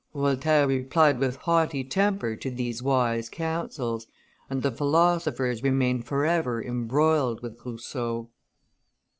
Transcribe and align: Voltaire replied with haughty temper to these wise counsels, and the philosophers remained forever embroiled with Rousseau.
Voltaire 0.15 0.65
replied 0.67 1.19
with 1.19 1.35
haughty 1.35 1.83
temper 1.83 2.35
to 2.35 2.49
these 2.49 2.81
wise 2.81 3.29
counsels, 3.29 4.07
and 4.49 4.63
the 4.63 4.71
philosophers 4.71 5.61
remained 5.61 6.05
forever 6.07 6.59
embroiled 6.59 7.43
with 7.43 7.59
Rousseau. 7.63 8.31